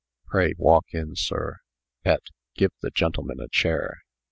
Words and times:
Pray, 0.25 0.55
walk 0.57 0.87
in, 0.95 1.15
sir. 1.15 1.59
Pet, 2.03 2.21
give 2.55 2.71
the 2.81 2.89
gentleman 2.89 3.39
a 3.39 3.47
chair." 3.49 3.99